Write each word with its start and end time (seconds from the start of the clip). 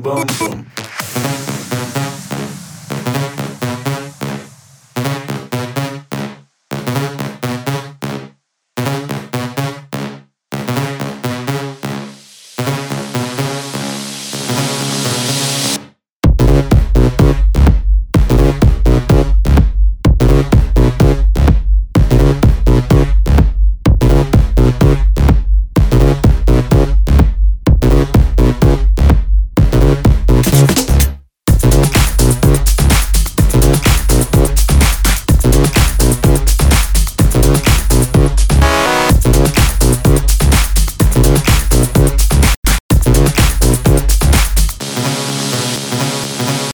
boom. 0.00 0.27